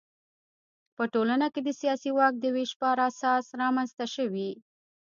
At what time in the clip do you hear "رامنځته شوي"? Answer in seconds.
3.61-4.49